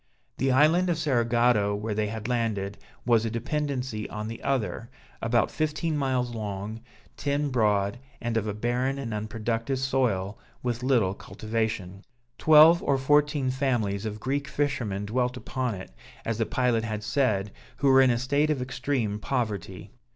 [0.39, 4.89] The island of Cerigotto, where they had landed, was a dependency on the other,
[5.21, 6.81] about fifteen miles long,
[7.17, 12.03] ten broad, and of a barren and unproductive soil, with little cultivation.
[12.39, 15.91] Twelve or fourteen families of Greek fishermen dwelt upon it,
[16.25, 19.91] as the pilot had said, who were in a state of extreme poverty.